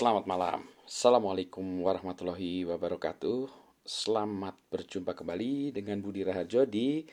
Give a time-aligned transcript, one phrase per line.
[0.00, 0.64] Selamat malam.
[0.88, 3.52] Assalamualaikum warahmatullahi wabarakatuh.
[3.84, 7.04] Selamat berjumpa kembali dengan Budi Raharjo di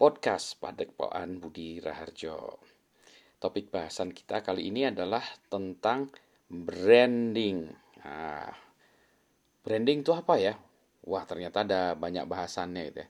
[0.00, 2.56] podcast Padekpoan Budi Raharjo.
[3.36, 5.20] Topik bahasan kita kali ini adalah
[5.52, 6.08] tentang
[6.48, 7.68] branding.
[8.00, 8.48] Nah,
[9.60, 10.56] branding itu apa ya?
[11.04, 13.08] Wah, ternyata ada banyak bahasannya gitu ya.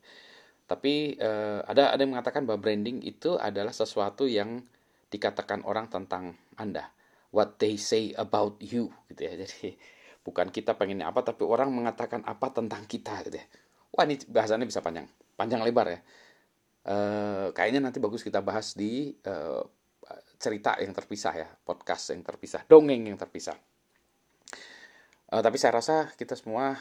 [0.67, 4.67] Tapi eh, ada ada yang mengatakan bahwa branding itu adalah sesuatu yang
[5.15, 6.96] dikatakan orang tentang Anda
[7.37, 9.37] what they say about you gitu ya.
[9.45, 9.77] Jadi
[10.25, 13.47] bukan kita pengennya apa tapi orang mengatakan apa tentang kita gitu ya.
[13.93, 15.05] Wah ini bahasannya bisa panjang,
[15.37, 16.01] panjang lebar ya.
[16.83, 16.97] E,
[17.53, 19.35] kayaknya nanti bagus kita bahas di e,
[20.41, 23.55] cerita yang terpisah ya, podcast yang terpisah, dongeng yang terpisah.
[25.29, 26.75] E, tapi saya rasa kita semua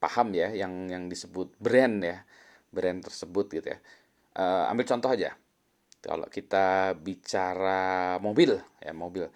[0.00, 2.24] paham ya yang yang disebut brand ya,
[2.72, 3.78] brand tersebut gitu ya.
[4.34, 5.32] E, ambil contoh aja,
[6.02, 9.28] kalau kita bicara mobil ya mobil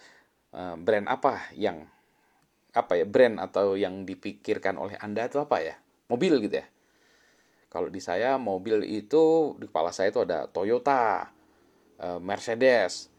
[0.54, 1.82] Eh, brand apa yang
[2.74, 5.74] apa ya brand atau yang dipikirkan oleh anda itu apa ya?
[6.06, 6.66] Mobil gitu ya?
[7.66, 11.26] Kalau di saya mobil itu di kepala saya itu ada Toyota
[11.98, 13.10] eh, Mercedes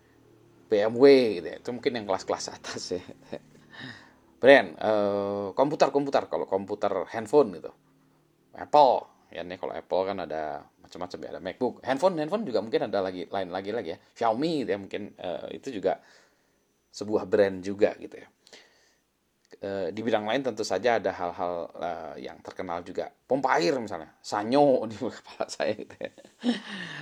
[0.72, 1.04] BMW
[1.44, 1.58] gitu ya.
[1.60, 3.04] Itu mungkin yang kelas-kelas atas ya.
[4.42, 7.72] Brand eh, komputer komputer kalau komputer handphone gitu.
[8.56, 11.84] Apple ya nih kalau Apple kan ada macam-macam ya ada MacBook.
[11.84, 14.00] Handphone handphone juga mungkin ada lagi lain lagi lagi ya.
[14.16, 15.02] Xiaomi gitu ya mungkin
[15.52, 16.00] itu juga
[16.96, 18.28] sebuah brand juga gitu ya.
[19.56, 21.90] E, di bidang lain tentu saja ada hal-hal e,
[22.24, 23.12] yang terkenal juga.
[23.12, 26.12] Pompa air misalnya, Sanyo di kepala saya gitu ya.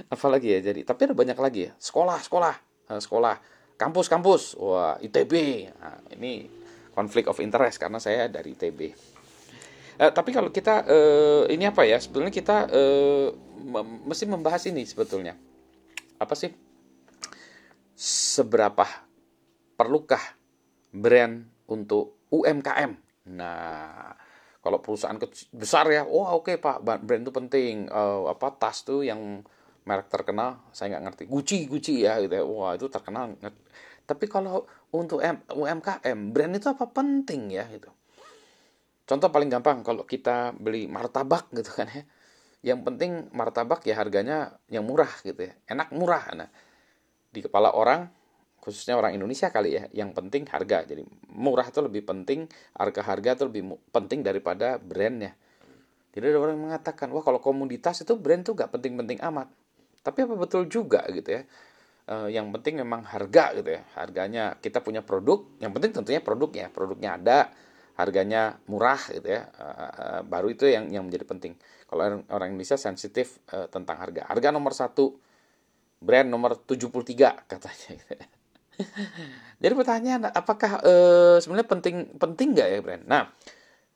[0.10, 1.72] Apalagi ya jadi, tapi ada banyak lagi ya.
[1.78, 2.56] Sekolah, sekolah,
[2.90, 3.36] e, sekolah,
[3.78, 4.58] kampus, kampus.
[4.58, 5.34] Wah, ITB.
[5.78, 6.50] Nah, ini
[6.98, 8.82] konflik of interest karena saya dari ITB.
[9.94, 12.02] Eh, tapi kalau kita eh, ini apa ya?
[12.02, 13.30] Sebetulnya kita eh,
[14.10, 15.38] mesti membahas ini sebetulnya.
[16.18, 16.50] Apa sih?
[17.94, 19.13] Seberapa
[19.74, 20.22] perlukah
[20.94, 22.92] brand untuk UMKM?
[23.34, 24.14] Nah,
[24.64, 25.20] kalau perusahaan
[25.52, 27.88] besar ya, oh oke okay, pak, brand itu penting.
[27.92, 29.44] Uh, apa tas tuh yang
[29.84, 31.24] merek terkenal, saya nggak ngerti.
[31.28, 32.44] Gucci, Gucci ya, gitu ya.
[32.48, 33.36] Wah itu terkenal.
[34.04, 34.64] Tapi kalau
[34.96, 35.20] untuk
[35.52, 37.92] UMKM, brand itu apa penting ya, gitu.
[39.04, 42.04] Contoh paling gampang kalau kita beli martabak gitu kan ya.
[42.64, 45.54] Yang penting martabak ya harganya yang murah gitu ya.
[45.68, 46.24] Enak murah.
[46.32, 46.48] Nah,
[47.28, 48.08] di kepala orang
[48.64, 50.88] khususnya orang Indonesia kali ya yang penting harga.
[50.88, 51.04] Jadi
[51.36, 52.48] murah itu lebih penting
[52.80, 55.36] harga harga itu lebih penting daripada brandnya.
[56.16, 59.52] Jadi ada orang yang mengatakan wah kalau komoditas itu brand tuh gak penting-penting amat.
[60.00, 61.44] Tapi apa betul juga gitu ya?
[62.08, 63.84] E, yang penting memang harga gitu ya.
[64.00, 66.72] Harganya kita punya produk yang penting tentunya produknya.
[66.72, 67.52] Produknya ada
[68.00, 69.44] harganya murah gitu ya.
[69.52, 71.54] E, e, baru itu yang yang menjadi penting.
[71.84, 74.24] Kalau orang Indonesia sensitif e, tentang harga.
[74.32, 75.20] Harga nomor satu
[76.00, 78.28] brand nomor 73 katanya gitu ya.
[79.64, 80.94] Jadi pertanyaan apakah e,
[81.40, 83.04] sebenarnya penting penting nggak ya brand?
[83.08, 83.24] Nah,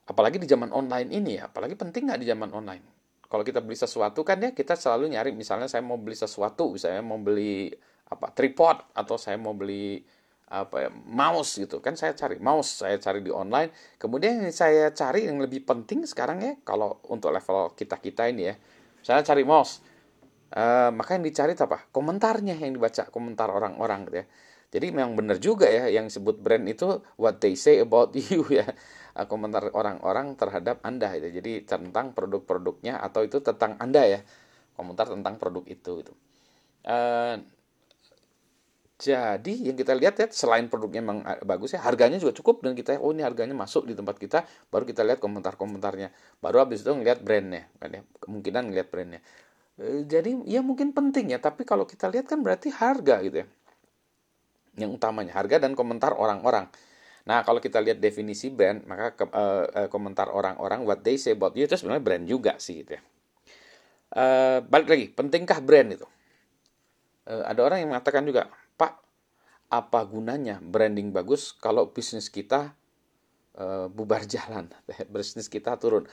[0.08, 2.84] apalagi di zaman online ini ya, apalagi penting nggak di zaman online?
[3.28, 7.04] Kalau kita beli sesuatu kan ya kita selalu nyari misalnya saya mau beli sesuatu, saya
[7.04, 7.68] mau beli
[8.08, 10.00] apa tripod atau saya mau beli
[10.48, 11.84] apa ya, mouse gitu.
[11.84, 14.00] Kan saya cari mouse saya cari di online.
[14.00, 18.44] Kemudian yang saya cari yang lebih penting sekarang ya kalau untuk level kita kita ini
[18.48, 18.56] ya
[19.04, 19.84] saya cari mouse.
[20.48, 21.92] Uh, maka yang dicari apa?
[21.92, 24.28] Komentarnya yang dibaca komentar orang-orang gitu ya
[24.68, 28.68] jadi memang benar juga ya yang disebut brand itu what they say about you ya
[29.16, 31.32] ah, komentar orang-orang terhadap Anda itu.
[31.40, 34.20] Jadi tentang produk-produknya atau itu tentang Anda ya.
[34.76, 36.14] Komentar tentang produk itu itu.
[36.86, 37.42] Uh,
[38.98, 42.74] jadi yang kita lihat ya selain produknya memang ah, bagus ya harganya juga cukup dan
[42.74, 44.42] kita oh ini harganya masuk di tempat kita
[44.74, 46.10] baru kita lihat komentar-komentarnya
[46.42, 49.22] baru habis itu ngelihat brandnya kan ya kemungkinan ngelihat brandnya
[49.78, 53.48] e, jadi ya mungkin penting ya tapi kalau kita lihat kan berarti harga gitu ya
[54.78, 56.70] yang utamanya harga dan komentar orang-orang.
[57.28, 61.58] Nah, kalau kita lihat definisi brand, maka ke, uh, komentar orang-orang what they say about
[61.60, 63.02] you itu sebenarnya brand juga sih gitu ya.
[64.08, 66.08] Uh, balik lagi, pentingkah brand itu?
[67.28, 68.48] Uh, ada orang yang mengatakan juga,
[68.80, 69.04] Pak,
[69.68, 72.72] apa gunanya branding bagus kalau bisnis kita
[73.60, 74.72] uh, bubar jalan,
[75.14, 76.08] bisnis kita turun?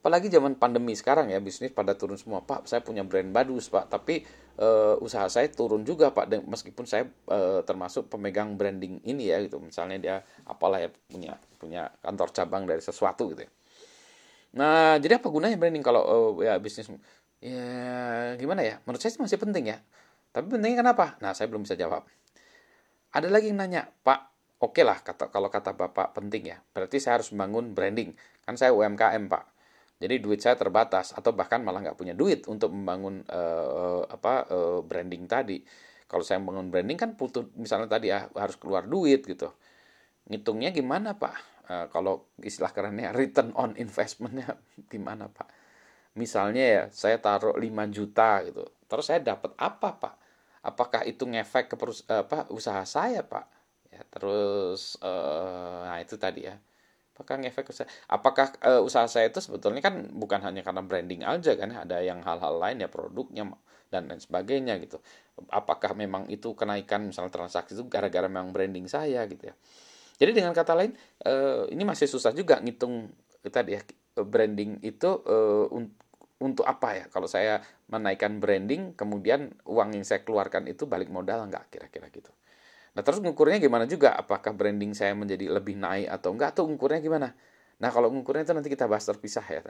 [0.00, 2.40] Apalagi zaman pandemi sekarang ya bisnis pada turun semua.
[2.40, 3.92] Pak saya punya brand bagus pak.
[3.92, 4.24] Tapi
[4.56, 6.40] uh, usaha saya turun juga pak.
[6.40, 9.60] Meskipun saya uh, termasuk pemegang branding ini ya gitu.
[9.60, 10.16] Misalnya dia
[10.48, 13.52] apalah ya punya punya kantor cabang dari sesuatu gitu ya.
[14.50, 16.88] nah jadi apa gunanya branding kalau uh, ya bisnis?
[17.44, 18.80] Ya gimana ya?
[18.88, 19.84] Menurut saya masih penting ya.
[20.32, 21.20] Tapi pentingnya kenapa?
[21.20, 22.08] Nah saya belum bisa jawab.
[23.12, 24.32] Ada lagi yang nanya pak
[24.64, 26.58] oke okay lah kata kalau kata bapak penting ya.
[26.72, 28.16] Berarti saya harus membangun branding.
[28.48, 29.59] Kan saya UMKM pak
[30.00, 34.80] jadi duit saya terbatas atau bahkan malah nggak punya duit untuk membangun uh, apa uh,
[34.80, 35.60] branding tadi.
[36.08, 39.52] Kalau saya membangun branding kan butuh misalnya tadi ya harus keluar duit gitu.
[40.30, 41.36] ngitungnya gimana Pak?
[41.68, 44.56] Uh, kalau istilah kerennya return on investmentnya
[44.88, 45.48] gimana Pak?
[46.16, 50.14] Misalnya ya saya taruh 5 juta gitu, terus saya dapat apa Pak?
[50.64, 53.46] Apakah itu ngefek ke perus apa usaha saya Pak?
[53.92, 56.56] Ya, terus uh, nah itu tadi ya
[57.20, 57.84] apakah ngefek usaha?
[58.08, 62.24] Apakah uh, usaha saya itu sebetulnya kan bukan hanya karena branding aja kan ada yang
[62.24, 63.44] hal-hal lain ya produknya
[63.92, 64.96] dan lain sebagainya gitu.
[65.52, 69.54] Apakah memang itu kenaikan misalnya transaksi itu gara-gara memang branding saya gitu ya?
[70.16, 70.96] Jadi dengan kata lain
[71.28, 73.12] uh, ini masih susah juga ngitung
[73.52, 73.84] tadi ya
[74.16, 75.92] branding itu uh, un
[76.40, 77.04] untuk apa ya?
[77.12, 77.60] Kalau saya
[77.92, 81.68] menaikkan branding kemudian uang yang saya keluarkan itu balik modal nggak?
[81.68, 82.32] Kira-kira gitu
[82.90, 84.18] Nah terus ngukurnya gimana juga?
[84.18, 86.58] Apakah branding saya menjadi lebih naik atau enggak?
[86.58, 87.28] Atau ngukurnya gimana?
[87.78, 89.62] Nah kalau ngukurnya itu nanti kita bahas terpisah ya.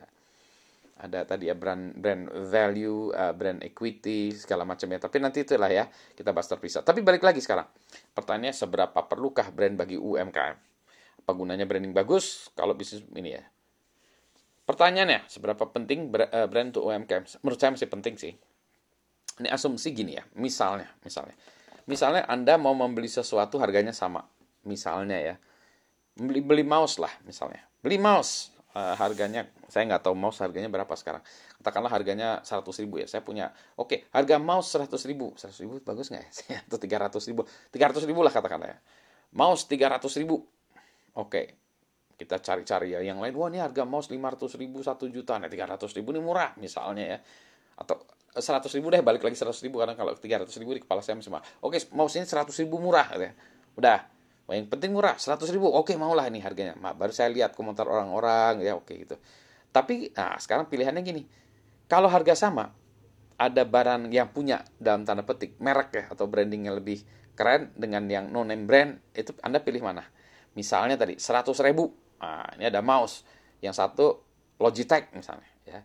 [1.01, 5.01] Ada tadi ya brand brand value, uh, brand equity, segala macamnya.
[5.01, 6.81] Tapi nanti itulah ya kita bahas terpisah.
[6.81, 7.69] Tapi balik lagi sekarang.
[8.17, 10.57] Pertanyaannya seberapa perlukah brand bagi UMKM?
[11.25, 13.45] Apa gunanya branding bagus kalau bisnis ini ya?
[14.65, 17.43] Pertanyaannya, seberapa penting eh, brand untuk UMKM?
[17.43, 18.33] Menurut saya masih penting sih.
[19.41, 21.35] Ini asumsi gini ya, misalnya, misalnya
[21.91, 24.23] Misalnya Anda mau membeli sesuatu harganya sama.
[24.63, 25.35] Misalnya ya.
[26.15, 27.67] Beli, beli mouse lah misalnya.
[27.83, 28.55] Beli mouse.
[28.71, 31.27] Uh, harganya, saya nggak tahu mouse harganya berapa sekarang.
[31.59, 33.11] Katakanlah harganya 100 ribu ya.
[33.11, 35.35] Saya punya, oke, okay, harga mouse 100 ribu.
[35.35, 36.63] 100 ribu bagus nggak ya?
[36.71, 37.43] Atau 300 ribu.
[37.75, 38.79] 300 ribu lah katakanlah ya.
[39.35, 40.47] Mouse 300 ribu.
[41.19, 41.47] Oke, okay
[42.21, 45.81] kita cari-cari ya yang lain wah ini harga mouse 500 ribu 1 juta nah 300
[45.97, 47.19] ribu ini murah misalnya ya
[47.81, 48.05] atau
[48.37, 51.19] seratus ribu deh balik lagi seratus ribu karena kalau tiga ratus ribu di kepala saya
[51.19, 51.45] masih mahal.
[51.65, 53.33] Oke mau sini seratus ribu murah gitu ya.
[53.81, 54.01] udah.
[54.51, 55.71] Yang penting murah seratus ribu.
[55.71, 56.75] Oke maulah ini harganya.
[56.75, 59.15] Nah, baru saya lihat komentar orang-orang ya oke gitu.
[59.71, 61.23] Tapi nah sekarang pilihannya gini.
[61.87, 62.71] Kalau harga sama
[63.39, 67.03] ada barang yang punya dalam tanda petik merek ya atau branding yang lebih
[67.39, 70.03] keren dengan yang no name brand itu anda pilih mana?
[70.59, 71.95] Misalnya tadi seratus ribu.
[72.19, 73.23] Nah, ini ada mouse.
[73.63, 74.07] Yang satu
[74.61, 75.81] Logitech misalnya ya.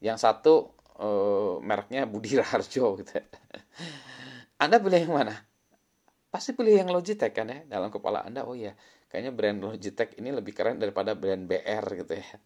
[0.00, 3.12] Yang satu uh, mereknya Budi Raharjo gitu.
[4.58, 5.34] anda pilih yang mana?
[6.28, 8.44] Pasti pilih yang Logitech kan ya dalam kepala Anda.
[8.44, 8.76] Oh iya,
[9.08, 12.36] kayaknya brand Logitech ini lebih keren daripada brand BR gitu ya.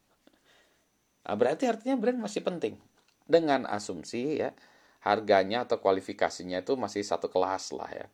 [1.26, 2.78] Nah, berarti artinya brand masih penting.
[3.26, 4.54] Dengan asumsi ya
[5.02, 8.06] harganya atau kualifikasinya itu masih satu kelas lah ya.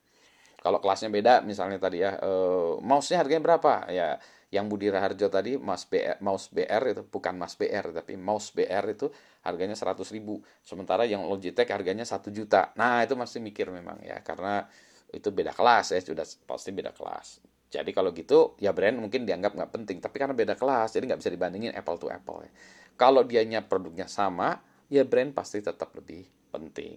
[0.59, 3.87] Kalau kelasnya beda misalnya tadi ya, uh, mouse-nya harganya berapa?
[3.91, 4.19] Ya
[4.49, 8.85] yang Budi Raharjo tadi mouse BR, mouse BR itu bukan mouse BR tapi mouse BR
[8.89, 9.13] itu
[9.45, 14.25] harganya 100 ribu sementara yang Logitech harganya 1 juta nah itu masih mikir memang ya
[14.25, 14.65] karena
[15.13, 19.53] itu beda kelas ya sudah pasti beda kelas jadi kalau gitu ya brand mungkin dianggap
[19.53, 22.49] nggak penting tapi karena beda kelas jadi nggak bisa dibandingin apple to apple ya.
[22.97, 26.97] kalau dianya produknya sama ya brand pasti tetap lebih penting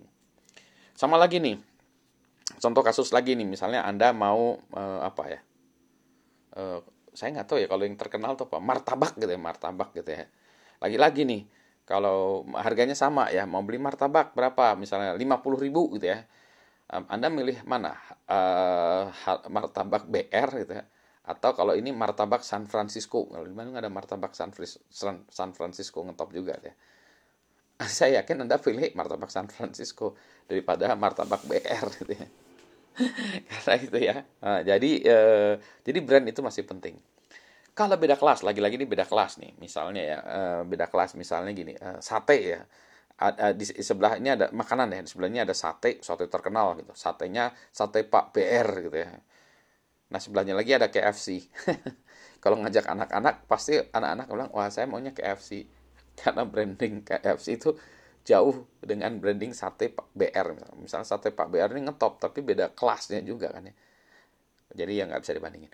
[0.95, 1.59] sama lagi nih
[2.61, 5.41] contoh kasus lagi nih misalnya anda mau uh, apa ya
[6.55, 6.79] uh,
[7.11, 10.25] saya nggak tahu ya kalau yang terkenal tuh apa martabak gitu ya martabak gitu ya.
[10.79, 11.41] Lagi-lagi nih
[11.83, 16.23] kalau harganya sama ya mau beli martabak berapa misalnya 50 ribu gitu ya.
[16.91, 17.95] Anda milih mana?
[18.27, 19.07] Uh,
[19.51, 20.85] martabak BR gitu ya
[21.21, 23.29] atau kalau ini martabak San Francisco.
[23.29, 24.51] Kalau di Bandung ada martabak San,
[25.29, 26.73] San Francisco ngetop juga ya.
[27.87, 30.17] Saya yakin anda pilih martabak San Francisco
[30.47, 32.27] daripada martabak BR gitu ya
[33.49, 34.15] karena itu ya.
[34.43, 35.53] Nah, jadi eh,
[35.85, 36.95] jadi brand itu masih penting.
[37.71, 41.73] Kalau beda kelas lagi-lagi ini beda kelas nih misalnya ya eh, beda kelas misalnya gini
[41.75, 42.61] eh, sate ya.
[43.21, 46.91] Ada, di sebelah ini ada makanan ya di sebelahnya ada sate sate terkenal gitu.
[46.97, 49.11] Satenya sate Pak BR gitu ya.
[50.11, 51.47] Nah sebelahnya lagi ada KFC
[52.43, 55.63] kalau ngajak anak-anak pasti anak-anak bilang wah saya maunya KFC
[56.19, 57.71] karena branding KFC itu
[58.21, 60.77] jauh dengan branding sate Pak BR misalnya.
[60.77, 63.75] misalnya sate Pak BR ini ngetop tapi beda kelasnya juga kan ya.
[64.71, 65.71] Jadi ya nggak bisa dibandingin.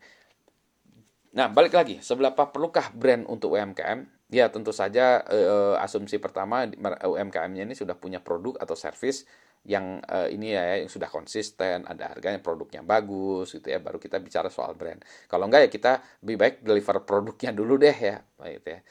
[1.36, 6.68] Nah balik lagi seberapa perlukah brand untuk UMKM ya tentu saja eh, asumsi pertama
[7.04, 9.28] UMKM-nya ini sudah punya produk atau service
[9.68, 14.24] yang eh, ini ya yang sudah konsisten ada harganya produknya bagus gitu ya baru kita
[14.24, 15.04] bicara soal brand.
[15.28, 15.92] Kalau enggak ya kita
[16.24, 18.82] lebih baik deliver produknya dulu deh ya gitu ya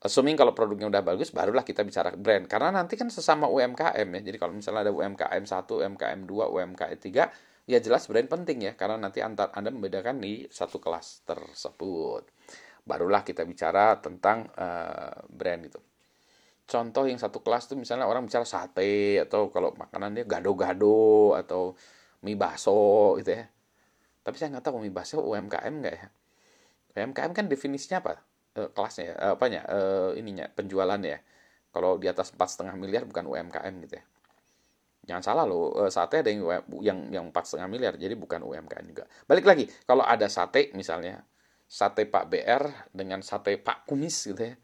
[0.00, 2.48] assuming kalau produknya udah bagus barulah kita bicara brand.
[2.48, 4.20] Karena nanti kan sesama UMKM ya.
[4.24, 8.72] Jadi kalau misalnya ada UMKM 1 UMKM 2 UMKM 3 ya jelas brand penting ya.
[8.74, 12.24] Karena nanti antar Anda membedakan di satu kelas tersebut.
[12.80, 15.80] Barulah kita bicara tentang uh, brand itu.
[16.64, 21.76] Contoh yang satu kelas tuh misalnya orang bicara sate atau kalau makanan dia gado-gado atau
[22.24, 23.44] mie baso gitu ya.
[24.24, 26.08] Tapi saya nggak tahu mie baso UMKM nggak ya?
[27.04, 31.18] UMKM kan definisinya apa uh, kelasnya ya, uh, apanya uh, ininya penjualan ya.
[31.70, 34.04] Kalau di atas empat setengah miliar bukan UMKM gitu ya.
[35.10, 36.46] Jangan salah loh, eh, sate ada yang
[36.78, 39.04] yang yang empat setengah miliar, jadi bukan UMKM juga.
[39.24, 41.24] Balik lagi, kalau ada sate misalnya,
[41.64, 44.54] sate Pak BR dengan sate Pak Kumis gitu ya,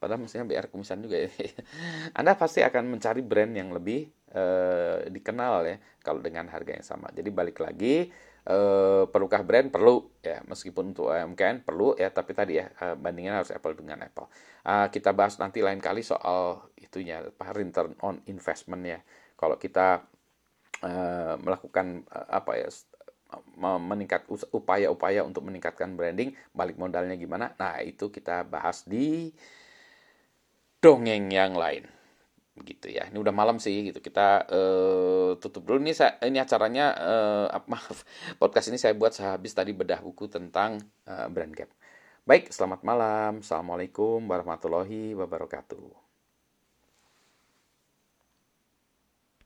[0.00, 1.30] padahal mestinya BR Kumisan juga ya.
[2.18, 7.12] Anda pasti akan mencari brand yang lebih eh, dikenal ya, kalau dengan harga yang sama.
[7.12, 8.08] Jadi balik lagi,
[8.48, 9.68] eh, perlukah brand?
[9.68, 10.40] Perlu ya.
[10.48, 12.08] Meskipun untuk UMKM perlu ya.
[12.08, 14.28] Tapi tadi ya eh, bandingan harus Apple dengan Apple.
[14.68, 19.00] Uh, kita bahas nanti lain kali soal itunya apa return on investment ya.
[19.36, 20.04] Kalau kita
[20.84, 22.68] uh, melakukan uh, apa ya
[23.60, 27.52] meningkat upaya-upaya untuk meningkatkan branding balik modalnya gimana?
[27.60, 29.32] Nah itu kita bahas di
[30.80, 31.97] dongeng yang lain
[32.64, 33.06] gitu ya.
[33.10, 33.98] Ini udah malam sih gitu.
[34.02, 38.02] Kita uh, tutup dulu nih saya ini acaranya uh, maaf.
[38.40, 41.70] Podcast ini saya buat sehabis tadi bedah buku tentang uh, brand gap.
[42.28, 43.40] Baik, selamat malam.
[43.40, 46.07] Assalamualaikum warahmatullahi wabarakatuh.